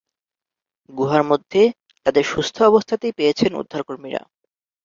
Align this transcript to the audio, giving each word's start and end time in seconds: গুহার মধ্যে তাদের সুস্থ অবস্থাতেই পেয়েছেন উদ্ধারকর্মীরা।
গুহার 0.89 1.23
মধ্যে 1.23 1.61
তাদের 2.05 2.23
সুস্থ 2.23 2.57
অবস্থাতেই 2.61 3.13
পেয়েছেন 3.17 3.51
উদ্ধারকর্মীরা। 3.55 4.21